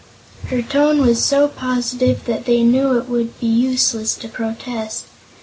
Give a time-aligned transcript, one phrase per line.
[0.47, 5.05] Her tone was so positive that they knew it would be useless to protest.